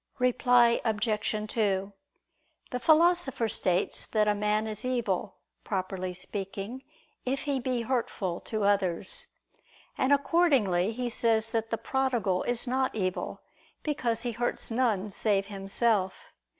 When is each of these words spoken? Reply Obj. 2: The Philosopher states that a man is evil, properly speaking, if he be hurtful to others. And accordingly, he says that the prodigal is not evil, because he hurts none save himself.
Reply 0.17 0.81
Obj. 0.83 1.47
2: 1.53 1.93
The 2.71 2.79
Philosopher 2.79 3.47
states 3.47 4.07
that 4.07 4.27
a 4.27 4.33
man 4.33 4.65
is 4.65 4.83
evil, 4.83 5.35
properly 5.63 6.11
speaking, 6.11 6.83
if 7.23 7.41
he 7.41 7.59
be 7.59 7.83
hurtful 7.83 8.39
to 8.39 8.63
others. 8.63 9.27
And 9.99 10.11
accordingly, 10.11 10.91
he 10.91 11.07
says 11.07 11.51
that 11.51 11.69
the 11.69 11.77
prodigal 11.77 12.41
is 12.45 12.65
not 12.65 12.95
evil, 12.95 13.41
because 13.83 14.23
he 14.23 14.31
hurts 14.31 14.71
none 14.71 15.11
save 15.11 15.45
himself. 15.45 16.33